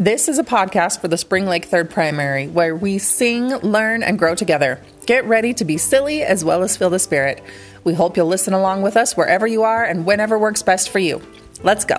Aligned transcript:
This 0.00 0.28
is 0.30 0.38
a 0.38 0.44
podcast 0.44 1.02
for 1.02 1.08
the 1.08 1.18
Spring 1.18 1.44
Lake 1.44 1.66
Third 1.66 1.90
Primary 1.90 2.48
where 2.48 2.74
we 2.74 2.96
sing, 2.96 3.54
learn, 3.56 4.02
and 4.02 4.18
grow 4.18 4.34
together. 4.34 4.80
Get 5.04 5.26
ready 5.26 5.52
to 5.52 5.62
be 5.62 5.76
silly 5.76 6.22
as 6.22 6.42
well 6.42 6.62
as 6.62 6.74
feel 6.74 6.88
the 6.88 6.98
spirit. 6.98 7.42
We 7.84 7.92
hope 7.92 8.16
you'll 8.16 8.26
listen 8.26 8.54
along 8.54 8.80
with 8.80 8.96
us 8.96 9.14
wherever 9.14 9.46
you 9.46 9.62
are 9.62 9.84
and 9.84 10.06
whenever 10.06 10.38
works 10.38 10.62
best 10.62 10.88
for 10.88 11.00
you. 11.00 11.20
Let's 11.62 11.84
go. 11.84 11.96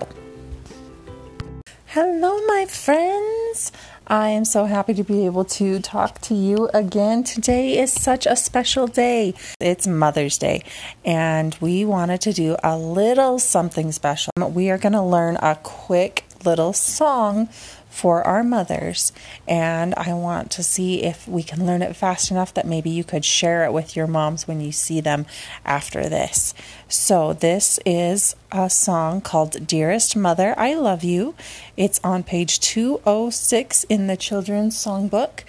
Hello, 1.86 2.44
my 2.48 2.66
friends. 2.68 3.70
I 4.08 4.30
am 4.30 4.44
so 4.44 4.64
happy 4.64 4.94
to 4.94 5.04
be 5.04 5.24
able 5.24 5.44
to 5.44 5.78
talk 5.78 6.20
to 6.22 6.34
you 6.34 6.68
again. 6.74 7.22
Today 7.22 7.78
is 7.78 7.92
such 7.92 8.26
a 8.26 8.34
special 8.34 8.88
day. 8.88 9.34
It's 9.60 9.86
Mother's 9.86 10.38
Day, 10.38 10.64
and 11.04 11.56
we 11.60 11.84
wanted 11.84 12.20
to 12.22 12.32
do 12.32 12.56
a 12.64 12.76
little 12.76 13.38
something 13.38 13.92
special. 13.92 14.32
We 14.38 14.70
are 14.70 14.78
going 14.78 14.94
to 14.94 15.02
learn 15.02 15.36
a 15.36 15.54
quick 15.62 16.24
little 16.44 16.72
song 16.72 17.48
for 17.92 18.26
our 18.26 18.42
mothers. 18.42 19.12
And 19.46 19.94
I 19.96 20.14
want 20.14 20.50
to 20.52 20.62
see 20.62 21.02
if 21.02 21.28
we 21.28 21.42
can 21.42 21.66
learn 21.66 21.82
it 21.82 21.94
fast 21.94 22.30
enough 22.30 22.54
that 22.54 22.66
maybe 22.66 22.88
you 22.88 23.04
could 23.04 23.24
share 23.24 23.64
it 23.64 23.72
with 23.72 23.94
your 23.94 24.06
moms 24.06 24.48
when 24.48 24.60
you 24.60 24.72
see 24.72 25.00
them 25.00 25.26
after 25.64 26.08
this. 26.08 26.54
So, 26.88 27.34
this 27.34 27.78
is 27.84 28.34
a 28.50 28.70
song 28.70 29.20
called 29.20 29.66
Dearest 29.66 30.16
Mother, 30.16 30.54
I 30.56 30.74
Love 30.74 31.04
You. 31.04 31.34
It's 31.76 32.00
on 32.02 32.22
page 32.22 32.60
206 32.60 33.84
in 33.84 34.06
the 34.06 34.16
Children's 34.16 34.76
Songbook. 34.76 35.44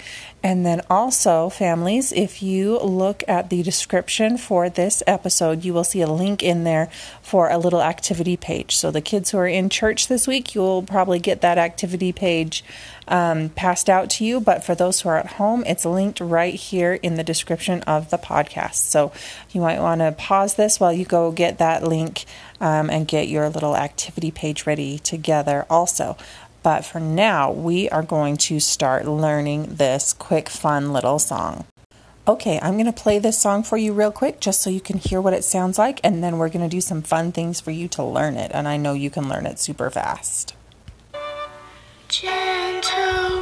And 0.45 0.65
then 0.65 0.81
also, 0.89 1.47
families, 1.47 2.11
if 2.11 2.43
you 2.43 2.77
look 2.79 3.23
at 3.29 3.49
the 3.49 3.63
description 3.63 4.37
for 4.37 4.69
this 4.69 5.01
episode, 5.07 5.63
you 5.63 5.73
will 5.73 5.85
see 5.85 6.01
a 6.01 6.07
link 6.07 6.43
in 6.43 6.65
there 6.65 6.89
for 7.21 7.49
a 7.49 7.57
little 7.57 7.81
activity 7.81 8.35
page. 8.35 8.75
So, 8.75 8.91
the 8.91 8.99
kids 8.99 9.31
who 9.31 9.37
are 9.37 9.47
in 9.47 9.69
church 9.69 10.09
this 10.09 10.27
week, 10.27 10.53
you'll 10.53 10.83
probably 10.83 11.19
get 11.19 11.39
that 11.41 11.57
activity 11.57 12.11
page 12.11 12.61
um, 13.07 13.49
passed 13.49 13.89
out 13.89 14.09
to 14.11 14.25
you. 14.25 14.41
But 14.41 14.65
for 14.65 14.75
those 14.75 14.99
who 14.99 15.09
are 15.09 15.17
at 15.17 15.33
home, 15.33 15.63
it's 15.65 15.85
linked 15.85 16.19
right 16.19 16.53
here 16.53 16.93
in 16.93 17.15
the 17.15 17.23
description 17.23 17.81
of 17.83 18.09
the 18.09 18.17
podcast. 18.17 18.75
So, 18.75 19.13
you 19.51 19.61
might 19.61 19.79
want 19.79 20.01
to 20.01 20.11
pause 20.11 20.55
this 20.55 20.77
while 20.77 20.91
you 20.91 21.05
go 21.05 21.31
get 21.31 21.57
that 21.59 21.83
link 21.83 22.25
um, 22.59 22.89
and 22.89 23.07
get 23.07 23.29
your 23.29 23.49
little 23.49 23.77
activity 23.77 24.31
page 24.31 24.65
ready 24.65 24.99
together, 24.99 25.65
also. 25.69 26.17
But 26.63 26.85
for 26.85 26.99
now, 27.01 27.51
we 27.51 27.89
are 27.89 28.01
going 28.01 28.37
to 28.37 28.59
start 28.61 29.05
learning 29.05 29.75
this 29.75 30.13
quick, 30.13 30.47
fun 30.47 30.93
little 30.93 31.19
song. 31.19 31.65
Okay, 32.25 32.57
I'm 32.61 32.75
going 32.75 32.85
to 32.85 32.93
play 32.93 33.19
this 33.19 33.37
song 33.37 33.63
for 33.63 33.75
you 33.75 33.91
real 33.91 34.11
quick 34.13 34.39
just 34.39 34.61
so 34.61 34.69
you 34.69 34.79
can 34.79 34.97
hear 34.97 35.19
what 35.19 35.33
it 35.33 35.43
sounds 35.43 35.77
like, 35.77 35.99
and 36.05 36.23
then 36.23 36.37
we're 36.37 36.47
going 36.47 36.63
to 36.63 36.73
do 36.73 36.79
some 36.79 37.01
fun 37.01 37.33
things 37.33 37.59
for 37.59 37.71
you 37.71 37.89
to 37.89 38.03
learn 38.03 38.37
it. 38.37 38.49
And 38.53 38.65
I 38.65 38.77
know 38.77 38.93
you 38.93 39.09
can 39.09 39.27
learn 39.27 39.45
it 39.45 39.59
super 39.59 39.89
fast. 39.89 40.55
Gentle 42.07 43.32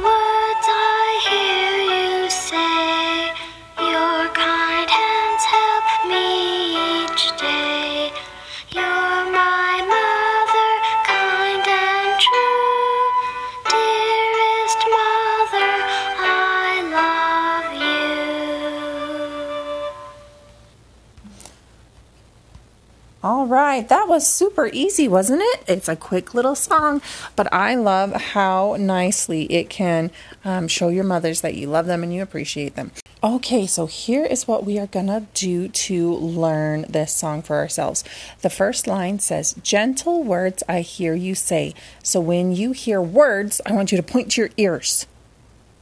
right, 23.52 23.86
that 23.88 24.08
was 24.08 24.26
super 24.26 24.68
easy, 24.72 25.06
wasn't 25.06 25.42
it? 25.42 25.64
It's 25.68 25.88
a 25.88 25.94
quick 25.94 26.34
little 26.34 26.54
song, 26.54 27.02
but 27.36 27.52
I 27.52 27.74
love 27.74 28.12
how 28.12 28.76
nicely 28.78 29.44
it 29.44 29.68
can 29.68 30.10
um, 30.44 30.68
show 30.68 30.88
your 30.88 31.04
mothers 31.04 31.42
that 31.42 31.54
you 31.54 31.66
love 31.66 31.86
them 31.86 32.02
and 32.02 32.14
you 32.14 32.22
appreciate 32.22 32.74
them. 32.74 32.90
Okay, 33.22 33.66
so 33.66 33.86
here 33.86 34.24
is 34.24 34.48
what 34.48 34.64
we 34.64 34.78
are 34.78 34.86
gonna 34.86 35.26
do 35.34 35.68
to 35.68 36.14
learn 36.14 36.86
this 36.88 37.14
song 37.14 37.42
for 37.42 37.56
ourselves. 37.56 38.02
The 38.40 38.50
first 38.50 38.86
line 38.86 39.18
says, 39.18 39.54
Gentle 39.62 40.24
words 40.24 40.62
I 40.68 40.80
hear 40.80 41.14
you 41.14 41.34
say. 41.34 41.74
So 42.02 42.20
when 42.20 42.52
you 42.52 42.72
hear 42.72 43.00
words, 43.00 43.60
I 43.66 43.72
want 43.72 43.92
you 43.92 43.96
to 43.96 44.02
point 44.02 44.32
to 44.32 44.40
your 44.40 44.50
ears. 44.56 45.06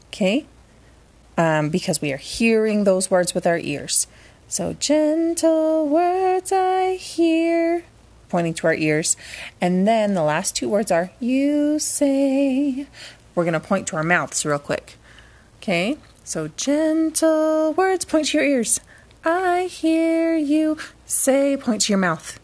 Okay? 0.09 0.47
um, 1.41 1.71
because 1.71 2.03
we 2.03 2.13
are 2.13 2.19
hearing 2.19 2.85
those 2.85 3.11
words 3.11 3.35
with 3.35 3.47
our 3.47 3.59
ears. 3.59 4.07
So, 4.51 4.73
gentle 4.73 5.87
words 5.87 6.51
I 6.51 6.97
hear, 6.97 7.85
pointing 8.29 8.53
to 8.55 8.67
our 8.67 8.75
ears. 8.75 9.17
And 9.61 9.87
then 9.87 10.15
the 10.15 10.25
last 10.25 10.57
two 10.57 10.69
words 10.69 10.91
are, 10.91 11.13
you 11.21 11.79
say. 11.79 12.89
We're 13.37 13.45
going 13.45 13.53
to 13.55 13.61
point 13.61 13.87
to 13.87 13.97
our 13.97 14.03
mouths 14.03 14.45
real 14.45 14.59
quick. 14.59 14.97
Okay? 15.59 15.99
So, 16.25 16.49
gentle 16.57 17.75
words, 17.75 18.05
point 18.05 18.27
to 18.31 18.39
your 18.39 18.47
ears. 18.47 18.81
I 19.25 19.69
hear 19.71 20.37
you 20.37 20.79
say, 21.07 21.57
point 21.57 21.83
to 21.83 21.93
your 21.93 22.01
mouth. 22.01 22.41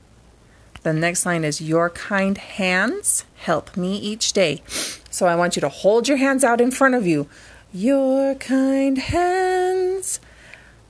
The 0.85 0.93
next 0.93 1.27
line 1.27 1.43
is 1.43 1.61
Your 1.61 1.91
kind 1.91 2.39
hands 2.39 3.25
help 3.35 3.77
me 3.77 3.97
each 3.97 4.33
day. 4.33 4.63
So 5.11 5.27
I 5.27 5.35
want 5.35 5.57
you 5.57 5.61
to 5.61 5.69
hold 5.69 6.07
your 6.07 6.19
hands 6.19 6.45
out 6.45 6.61
in 6.61 6.71
front 6.71 6.95
of 6.95 7.05
you. 7.05 7.29
Your 7.73 8.37
kind 8.37 8.97
hands. 8.97 9.66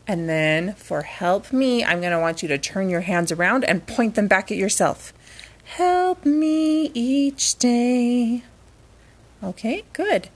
And 0.08 0.28
then 0.28 0.74
for 0.74 1.02
help 1.02 1.52
me, 1.52 1.84
I'm 1.84 2.00
going 2.00 2.12
to 2.12 2.20
want 2.20 2.42
you 2.42 2.48
to 2.48 2.58
turn 2.58 2.88
your 2.88 3.00
hands 3.00 3.32
around 3.32 3.64
and 3.64 3.86
point 3.86 4.14
them 4.14 4.28
back 4.28 4.52
at 4.52 4.56
yourself. 4.56 5.12
Help 5.64 6.24
me 6.24 6.92
each 6.94 7.56
day. 7.56 8.44
Okay, 9.42 9.82
good. 9.92 10.28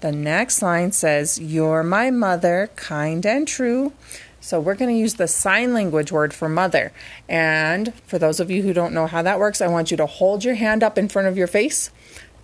The 0.00 0.12
next 0.12 0.60
line 0.60 0.90
says, 0.90 1.38
You're 1.38 1.84
my 1.84 2.10
mother, 2.10 2.70
kind 2.74 3.24
and 3.24 3.46
true. 3.46 3.92
So 4.40 4.58
we're 4.58 4.74
going 4.74 4.92
to 4.92 5.00
use 5.00 5.14
the 5.14 5.28
sign 5.28 5.72
language 5.72 6.10
word 6.10 6.34
for 6.34 6.48
mother. 6.48 6.92
And 7.28 7.94
for 8.06 8.18
those 8.18 8.40
of 8.40 8.50
you 8.50 8.62
who 8.62 8.72
don't 8.72 8.92
know 8.92 9.06
how 9.06 9.22
that 9.22 9.38
works, 9.38 9.60
I 9.60 9.68
want 9.68 9.92
you 9.92 9.96
to 9.98 10.06
hold 10.06 10.42
your 10.42 10.56
hand 10.56 10.82
up 10.82 10.98
in 10.98 11.08
front 11.08 11.28
of 11.28 11.36
your 11.38 11.46
face. 11.46 11.90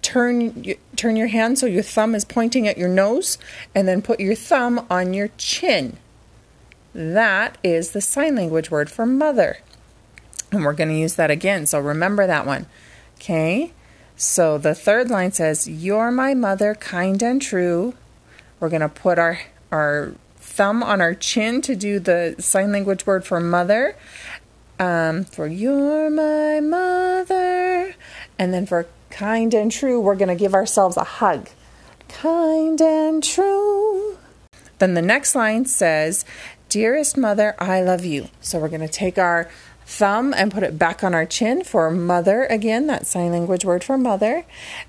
Turn 0.00 0.64
turn 0.94 1.16
your 1.16 1.26
hand 1.26 1.58
so 1.58 1.66
your 1.66 1.82
thumb 1.82 2.14
is 2.14 2.24
pointing 2.24 2.68
at 2.68 2.78
your 2.78 2.88
nose 2.88 3.36
and 3.74 3.88
then 3.88 4.00
put 4.00 4.20
your 4.20 4.36
thumb 4.36 4.86
on 4.88 5.12
your 5.12 5.28
chin. 5.38 5.98
That 6.94 7.58
is 7.62 7.90
the 7.90 8.00
sign 8.00 8.34
language 8.34 8.70
word 8.70 8.90
for 8.90 9.06
mother. 9.06 9.58
And 10.50 10.64
we're 10.64 10.72
going 10.72 10.88
to 10.88 10.96
use 10.96 11.14
that 11.16 11.30
again. 11.30 11.66
So 11.66 11.78
remember 11.78 12.26
that 12.26 12.46
one. 12.46 12.66
Okay? 13.16 13.72
So 14.16 14.58
the 14.58 14.74
third 14.74 15.10
line 15.10 15.32
says, 15.32 15.68
You're 15.68 16.10
my 16.10 16.34
mother, 16.34 16.74
kind 16.74 17.22
and 17.22 17.40
true. 17.40 17.94
We're 18.58 18.68
going 18.70 18.80
to 18.80 18.88
put 18.88 19.18
our, 19.18 19.38
our 19.70 20.14
thumb 20.36 20.82
on 20.82 21.00
our 21.00 21.14
chin 21.14 21.60
to 21.62 21.76
do 21.76 22.00
the 22.00 22.34
sign 22.38 22.72
language 22.72 23.06
word 23.06 23.24
for 23.24 23.38
mother. 23.38 23.96
Um, 24.80 25.24
for 25.24 25.46
you're 25.46 26.10
my 26.10 26.60
mother. 26.60 27.94
And 28.38 28.54
then 28.54 28.66
for 28.66 28.86
kind 29.10 29.52
and 29.54 29.70
true, 29.70 30.00
we're 30.00 30.14
going 30.14 30.28
to 30.28 30.36
give 30.36 30.54
ourselves 30.54 30.96
a 30.96 31.04
hug. 31.04 31.50
Kind 32.08 32.80
and 32.80 33.22
true. 33.22 34.18
Then 34.78 34.94
the 34.94 35.02
next 35.02 35.34
line 35.34 35.66
says, 35.66 36.24
Dearest 36.68 37.16
mother, 37.16 37.54
I 37.58 37.80
love 37.82 38.04
you. 38.04 38.28
So 38.40 38.58
we're 38.58 38.68
going 38.68 38.80
to 38.80 38.88
take 38.88 39.18
our 39.18 39.50
thumb 39.86 40.34
and 40.36 40.52
put 40.52 40.62
it 40.62 40.78
back 40.78 41.02
on 41.02 41.14
our 41.14 41.24
chin 41.24 41.64
for 41.64 41.90
mother 41.90 42.44
again, 42.44 42.86
that 42.88 43.06
sign 43.06 43.32
language 43.32 43.64
word 43.64 43.82
for 43.82 43.96
mother. 43.96 44.44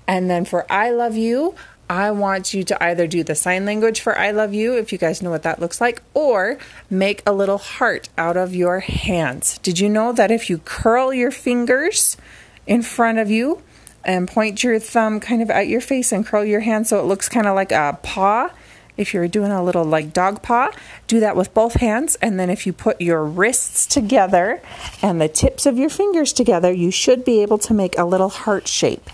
And 0.06 0.28
then 0.28 0.44
for 0.44 0.70
I 0.70 0.90
love 0.90 1.16
you, 1.16 1.54
I 1.88 2.12
want 2.12 2.54
you 2.54 2.62
to 2.64 2.84
either 2.84 3.08
do 3.08 3.24
the 3.24 3.34
sign 3.34 3.64
language 3.64 4.00
for 4.00 4.16
I 4.16 4.30
love 4.30 4.54
you, 4.54 4.76
if 4.76 4.92
you 4.92 4.98
guys 4.98 5.22
know 5.22 5.30
what 5.30 5.42
that 5.42 5.58
looks 5.58 5.80
like, 5.80 6.02
or 6.14 6.58
make 6.88 7.22
a 7.26 7.32
little 7.32 7.58
heart 7.58 8.08
out 8.16 8.36
of 8.36 8.54
your 8.54 8.78
hands. 8.80 9.58
Did 9.58 9.80
you 9.80 9.88
know 9.88 10.12
that 10.12 10.30
if 10.30 10.48
you 10.48 10.58
curl 10.58 11.12
your 11.12 11.32
fingers 11.32 12.16
in 12.66 12.82
front 12.82 13.18
of 13.18 13.28
you 13.28 13.62
and 14.04 14.28
point 14.28 14.62
your 14.62 14.78
thumb 14.78 15.18
kind 15.18 15.42
of 15.42 15.50
at 15.50 15.66
your 15.66 15.80
face 15.80 16.12
and 16.12 16.24
curl 16.24 16.44
your 16.44 16.60
hand 16.60 16.86
so 16.86 17.00
it 17.00 17.06
looks 17.06 17.28
kind 17.28 17.48
of 17.48 17.56
like 17.56 17.72
a 17.72 17.98
paw? 18.02 18.50
If 18.96 19.14
you're 19.14 19.28
doing 19.28 19.50
a 19.50 19.62
little 19.62 19.84
like 19.84 20.12
dog 20.12 20.42
paw, 20.42 20.70
do 21.06 21.20
that 21.20 21.36
with 21.36 21.54
both 21.54 21.74
hands. 21.74 22.16
And 22.16 22.38
then 22.38 22.50
if 22.50 22.66
you 22.66 22.72
put 22.72 23.00
your 23.00 23.24
wrists 23.24 23.86
together 23.86 24.60
and 25.02 25.20
the 25.20 25.28
tips 25.28 25.66
of 25.66 25.78
your 25.78 25.90
fingers 25.90 26.32
together, 26.32 26.72
you 26.72 26.90
should 26.90 27.24
be 27.24 27.42
able 27.42 27.58
to 27.58 27.74
make 27.74 27.96
a 27.98 28.04
little 28.04 28.28
heart 28.28 28.68
shape. 28.68 29.08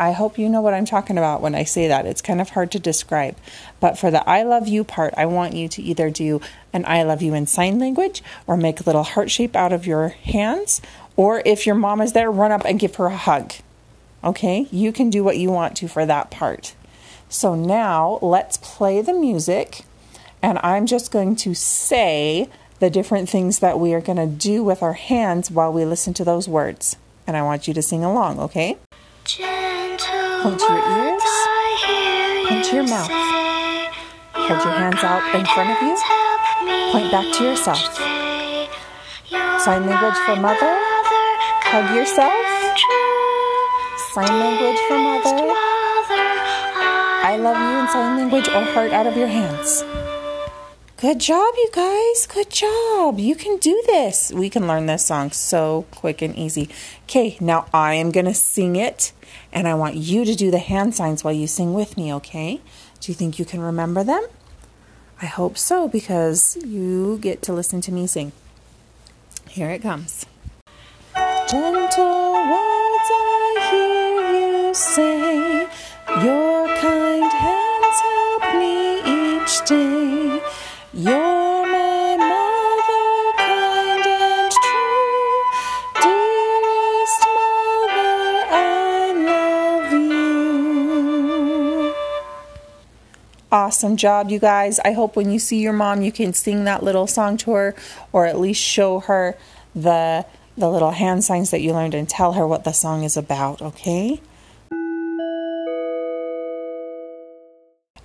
I 0.00 0.12
hope 0.12 0.38
you 0.38 0.48
know 0.48 0.62
what 0.62 0.72
I'm 0.72 0.86
talking 0.86 1.18
about 1.18 1.42
when 1.42 1.54
I 1.54 1.64
say 1.64 1.86
that. 1.88 2.06
It's 2.06 2.22
kind 2.22 2.40
of 2.40 2.48
hard 2.50 2.70
to 2.72 2.78
describe. 2.78 3.36
But 3.80 3.98
for 3.98 4.10
the 4.10 4.26
I 4.26 4.42
love 4.44 4.66
you 4.66 4.82
part, 4.82 5.12
I 5.14 5.26
want 5.26 5.54
you 5.54 5.68
to 5.68 5.82
either 5.82 6.08
do 6.08 6.40
an 6.72 6.86
I 6.86 7.02
love 7.02 7.20
you 7.20 7.34
in 7.34 7.46
sign 7.46 7.78
language 7.78 8.22
or 8.46 8.56
make 8.56 8.80
a 8.80 8.84
little 8.84 9.02
heart 9.02 9.30
shape 9.30 9.54
out 9.54 9.74
of 9.74 9.86
your 9.86 10.08
hands. 10.08 10.80
Or 11.16 11.42
if 11.44 11.66
your 11.66 11.74
mom 11.74 12.00
is 12.00 12.14
there, 12.14 12.30
run 12.30 12.50
up 12.50 12.64
and 12.64 12.80
give 12.80 12.96
her 12.96 13.06
a 13.06 13.16
hug. 13.16 13.52
Okay? 14.24 14.68
You 14.70 14.90
can 14.90 15.10
do 15.10 15.22
what 15.22 15.36
you 15.36 15.50
want 15.50 15.76
to 15.76 15.88
for 15.88 16.06
that 16.06 16.30
part. 16.30 16.74
So 17.30 17.54
now 17.54 18.18
let's 18.20 18.58
play 18.58 19.00
the 19.00 19.14
music. 19.14 19.84
And 20.42 20.58
I'm 20.62 20.84
just 20.84 21.12
going 21.12 21.36
to 21.36 21.54
say 21.54 22.50
the 22.80 22.90
different 22.90 23.28
things 23.28 23.60
that 23.60 23.78
we 23.78 23.94
are 23.94 24.00
going 24.00 24.18
to 24.18 24.26
do 24.26 24.64
with 24.64 24.82
our 24.82 24.94
hands 24.94 25.50
while 25.50 25.72
we 25.72 25.84
listen 25.84 26.12
to 26.14 26.24
those 26.24 26.48
words. 26.48 26.96
And 27.26 27.36
I 27.36 27.42
want 27.42 27.68
you 27.68 27.74
to 27.74 27.82
sing 27.82 28.02
along, 28.02 28.40
okay? 28.40 28.78
Gentle 29.24 30.42
Point 30.42 30.58
to 30.58 30.66
your 30.66 30.78
ears. 30.78 31.12
words 31.12 31.24
I 31.24 32.46
hear 32.50 32.62
to 32.62 32.74
your 32.74 32.88
mouth. 32.88 33.10
Hold 34.32 34.64
your 34.64 34.74
hands 34.74 35.04
out 35.04 35.22
in 35.32 35.46
front 35.46 35.70
of 35.70 35.80
you. 35.82 35.94
Point 36.90 37.12
back 37.12 37.32
to 37.36 37.44
yourself. 37.44 37.78
Sign 39.62 39.86
language 39.86 40.18
for 40.26 40.34
mother. 40.34 40.78
Hug 41.70 41.94
yourself. 41.94 42.34
Sign 44.14 44.40
language 44.40 44.80
for 44.88 44.98
mother. 44.98 45.69
I 47.30 47.36
love 47.36 47.56
you 47.56 47.78
in 47.78 47.86
sign 47.86 48.16
language 48.16 48.48
or 48.48 48.64
heart 48.74 48.90
out 48.90 49.06
of 49.06 49.16
your 49.16 49.28
hands. 49.28 49.84
Good 50.96 51.20
job, 51.20 51.54
you 51.56 51.70
guys. 51.72 52.26
Good 52.26 52.50
job. 52.50 53.20
You 53.20 53.36
can 53.36 53.58
do 53.58 53.80
this. 53.86 54.32
We 54.32 54.50
can 54.50 54.66
learn 54.66 54.86
this 54.86 55.06
song 55.06 55.30
so 55.30 55.86
quick 55.92 56.22
and 56.22 56.34
easy. 56.34 56.68
Okay, 57.04 57.36
now 57.40 57.66
I 57.72 57.94
am 57.94 58.10
going 58.10 58.26
to 58.26 58.34
sing 58.34 58.74
it, 58.74 59.12
and 59.52 59.68
I 59.68 59.74
want 59.74 59.94
you 59.94 60.24
to 60.24 60.34
do 60.34 60.50
the 60.50 60.58
hand 60.58 60.96
signs 60.96 61.22
while 61.22 61.32
you 61.32 61.46
sing 61.46 61.72
with 61.72 61.96
me, 61.96 62.12
okay? 62.14 62.60
Do 62.98 63.12
you 63.12 63.14
think 63.14 63.38
you 63.38 63.44
can 63.44 63.60
remember 63.60 64.02
them? 64.02 64.26
I 65.22 65.26
hope 65.26 65.56
so 65.56 65.86
because 65.86 66.56
you 66.56 67.18
get 67.18 67.42
to 67.42 67.52
listen 67.52 67.80
to 67.82 67.92
me 67.92 68.08
sing. 68.08 68.32
Here 69.48 69.70
it 69.70 69.82
comes. 69.82 70.26
Gentle 71.48 72.19
Awesome 93.60 93.98
job, 93.98 94.30
you 94.30 94.38
guys. 94.38 94.80
I 94.86 94.92
hope 94.92 95.16
when 95.16 95.30
you 95.30 95.38
see 95.38 95.60
your 95.60 95.74
mom, 95.74 96.00
you 96.00 96.10
can 96.10 96.32
sing 96.32 96.64
that 96.64 96.82
little 96.82 97.06
song 97.06 97.36
to 97.36 97.52
her, 97.52 97.74
or 98.10 98.24
at 98.24 98.40
least 98.40 98.62
show 98.62 99.00
her 99.00 99.36
the 99.74 100.24
the 100.56 100.70
little 100.70 100.92
hand 100.92 101.24
signs 101.24 101.50
that 101.50 101.60
you 101.60 101.74
learned 101.74 101.92
and 101.92 102.08
tell 102.08 102.32
her 102.32 102.46
what 102.46 102.64
the 102.64 102.72
song 102.72 103.04
is 103.04 103.18
about. 103.18 103.60
Okay. 103.60 104.22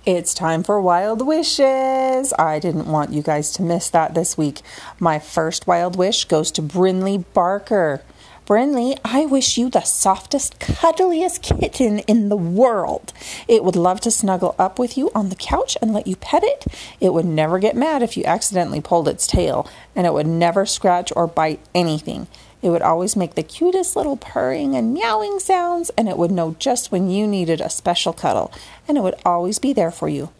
It's 0.04 0.34
time 0.34 0.62
for 0.62 0.78
wild 0.78 1.26
wishes. 1.26 2.34
I 2.38 2.58
didn't 2.60 2.86
want 2.86 3.14
you 3.14 3.22
guys 3.22 3.50
to 3.52 3.62
miss 3.62 3.88
that 3.88 4.14
this 4.14 4.36
week. 4.36 4.60
My 5.00 5.18
first 5.18 5.66
wild 5.66 5.96
wish 5.96 6.26
goes 6.26 6.50
to 6.52 6.62
Brinley 6.62 7.24
Barker. 7.32 8.02
Brinley, 8.46 8.96
I 9.04 9.26
wish 9.26 9.58
you 9.58 9.68
the 9.68 9.80
softest, 9.80 10.60
cuddliest 10.60 11.42
kitten 11.42 11.98
in 12.00 12.28
the 12.28 12.36
world. 12.36 13.12
It 13.48 13.64
would 13.64 13.74
love 13.74 14.00
to 14.02 14.10
snuggle 14.12 14.54
up 14.56 14.78
with 14.78 14.96
you 14.96 15.10
on 15.16 15.30
the 15.30 15.34
couch 15.34 15.76
and 15.82 15.92
let 15.92 16.06
you 16.06 16.14
pet 16.14 16.44
it. 16.44 16.64
It 17.00 17.12
would 17.12 17.24
never 17.24 17.58
get 17.58 17.74
mad 17.74 18.04
if 18.04 18.16
you 18.16 18.22
accidentally 18.24 18.80
pulled 18.80 19.08
its 19.08 19.26
tail, 19.26 19.68
and 19.96 20.06
it 20.06 20.12
would 20.12 20.28
never 20.28 20.64
scratch 20.64 21.12
or 21.16 21.26
bite 21.26 21.58
anything. 21.74 22.28
It 22.62 22.70
would 22.70 22.82
always 22.82 23.16
make 23.16 23.34
the 23.34 23.42
cutest 23.42 23.96
little 23.96 24.16
purring 24.16 24.76
and 24.76 24.94
meowing 24.94 25.40
sounds, 25.40 25.90
and 25.98 26.08
it 26.08 26.16
would 26.16 26.30
know 26.30 26.54
just 26.60 26.92
when 26.92 27.10
you 27.10 27.26
needed 27.26 27.60
a 27.60 27.68
special 27.68 28.12
cuddle, 28.12 28.52
and 28.86 28.96
it 28.96 29.00
would 29.00 29.16
always 29.24 29.58
be 29.58 29.72
there 29.72 29.90
for 29.90 30.08
you. 30.08 30.30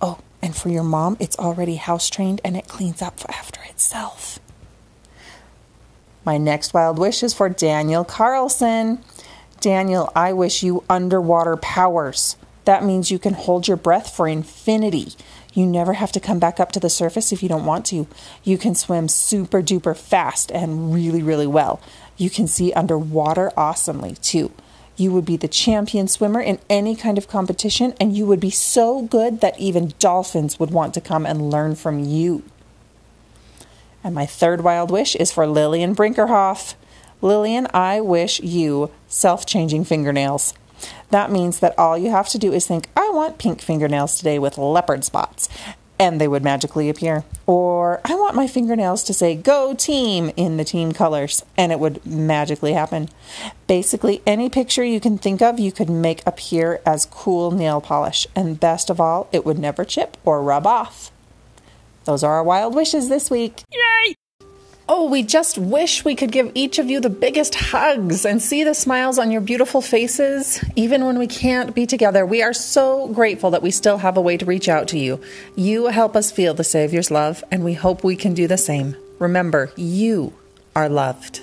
Oh, 0.00 0.20
and 0.40 0.54
for 0.54 0.68
your 0.68 0.84
mom, 0.84 1.16
it's 1.18 1.36
already 1.36 1.74
house 1.74 2.08
trained 2.08 2.40
and 2.44 2.56
it 2.56 2.68
cleans 2.68 3.02
up 3.02 3.18
after 3.28 3.60
itself. 3.64 4.38
My 6.24 6.36
next 6.38 6.74
wild 6.74 6.98
wish 6.98 7.22
is 7.22 7.34
for 7.34 7.48
Daniel 7.48 8.04
Carlson. 8.04 8.98
Daniel, 9.60 10.12
I 10.14 10.32
wish 10.32 10.62
you 10.62 10.84
underwater 10.88 11.56
powers. 11.56 12.36
That 12.64 12.84
means 12.84 13.10
you 13.10 13.18
can 13.18 13.34
hold 13.34 13.66
your 13.66 13.76
breath 13.76 14.14
for 14.14 14.28
infinity. 14.28 15.12
You 15.54 15.66
never 15.66 15.94
have 15.94 16.12
to 16.12 16.20
come 16.20 16.38
back 16.38 16.60
up 16.60 16.70
to 16.72 16.80
the 16.80 16.90
surface 16.90 17.32
if 17.32 17.42
you 17.42 17.48
don't 17.48 17.64
want 17.64 17.86
to. 17.86 18.06
You 18.44 18.58
can 18.58 18.74
swim 18.74 19.08
super 19.08 19.62
duper 19.62 19.96
fast 19.96 20.52
and 20.52 20.92
really, 20.92 21.22
really 21.22 21.46
well. 21.46 21.80
You 22.16 22.30
can 22.30 22.46
see 22.46 22.72
underwater 22.74 23.50
awesomely 23.56 24.14
too. 24.16 24.52
You 24.96 25.12
would 25.12 25.24
be 25.24 25.36
the 25.36 25.48
champion 25.48 26.08
swimmer 26.08 26.40
in 26.40 26.58
any 26.68 26.94
kind 26.94 27.18
of 27.18 27.28
competition, 27.28 27.94
and 28.00 28.16
you 28.16 28.26
would 28.26 28.40
be 28.40 28.50
so 28.50 29.02
good 29.02 29.40
that 29.40 29.58
even 29.58 29.94
dolphins 29.98 30.58
would 30.58 30.70
want 30.72 30.92
to 30.94 31.00
come 31.00 31.24
and 31.24 31.50
learn 31.50 31.76
from 31.76 32.04
you. 32.04 32.42
And 34.08 34.14
my 34.14 34.24
third 34.24 34.62
wild 34.62 34.90
wish 34.90 35.14
is 35.16 35.30
for 35.30 35.46
Lillian 35.46 35.94
Brinkerhoff. 35.94 36.76
Lillian, 37.20 37.66
I 37.74 38.00
wish 38.00 38.40
you 38.40 38.90
self 39.06 39.44
changing 39.44 39.84
fingernails. 39.84 40.54
That 41.10 41.30
means 41.30 41.60
that 41.60 41.78
all 41.78 41.98
you 41.98 42.10
have 42.10 42.30
to 42.30 42.38
do 42.38 42.50
is 42.50 42.66
think, 42.66 42.88
I 42.96 43.10
want 43.10 43.36
pink 43.36 43.60
fingernails 43.60 44.16
today 44.16 44.38
with 44.38 44.56
leopard 44.56 45.04
spots, 45.04 45.50
and 45.98 46.18
they 46.18 46.26
would 46.26 46.42
magically 46.42 46.88
appear. 46.88 47.24
Or, 47.44 48.00
I 48.02 48.14
want 48.14 48.34
my 48.34 48.46
fingernails 48.46 49.04
to 49.04 49.12
say, 49.12 49.34
Go 49.34 49.74
team 49.74 50.32
in 50.38 50.56
the 50.56 50.64
team 50.64 50.92
colors, 50.92 51.44
and 51.58 51.70
it 51.70 51.78
would 51.78 52.06
magically 52.06 52.72
happen. 52.72 53.10
Basically, 53.66 54.22
any 54.26 54.48
picture 54.48 54.84
you 54.84 55.00
can 55.00 55.18
think 55.18 55.42
of, 55.42 55.60
you 55.60 55.70
could 55.70 55.90
make 55.90 56.26
appear 56.26 56.80
as 56.86 57.04
cool 57.04 57.50
nail 57.50 57.82
polish, 57.82 58.26
and 58.34 58.58
best 58.58 58.88
of 58.88 59.02
all, 59.02 59.28
it 59.32 59.44
would 59.44 59.58
never 59.58 59.84
chip 59.84 60.16
or 60.24 60.42
rub 60.42 60.66
off. 60.66 61.12
Those 62.08 62.24
are 62.24 62.36
our 62.36 62.42
wild 62.42 62.74
wishes 62.74 63.10
this 63.10 63.30
week. 63.30 63.64
Yay! 63.70 64.14
Oh, 64.88 65.10
we 65.10 65.22
just 65.22 65.58
wish 65.58 66.06
we 66.06 66.14
could 66.14 66.32
give 66.32 66.50
each 66.54 66.78
of 66.78 66.88
you 66.88 67.00
the 67.00 67.10
biggest 67.10 67.54
hugs 67.54 68.24
and 68.24 68.40
see 68.40 68.64
the 68.64 68.72
smiles 68.72 69.18
on 69.18 69.30
your 69.30 69.42
beautiful 69.42 69.82
faces, 69.82 70.64
even 70.74 71.04
when 71.04 71.18
we 71.18 71.26
can't 71.26 71.74
be 71.74 71.84
together. 71.84 72.24
We 72.24 72.42
are 72.42 72.54
so 72.54 73.08
grateful 73.08 73.50
that 73.50 73.60
we 73.60 73.70
still 73.70 73.98
have 73.98 74.16
a 74.16 74.22
way 74.22 74.38
to 74.38 74.46
reach 74.46 74.70
out 74.70 74.88
to 74.88 74.98
you. 74.98 75.20
You 75.54 75.88
help 75.88 76.16
us 76.16 76.32
feel 76.32 76.54
the 76.54 76.64
Savior's 76.64 77.10
love, 77.10 77.44
and 77.50 77.62
we 77.62 77.74
hope 77.74 78.02
we 78.02 78.16
can 78.16 78.32
do 78.32 78.48
the 78.48 78.56
same. 78.56 78.96
Remember, 79.18 79.70
you 79.76 80.32
are 80.74 80.88
loved. 80.88 81.42